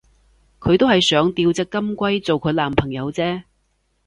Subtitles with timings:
[0.59, 3.43] 佢都係想吊隻金龜做佢男朋友啫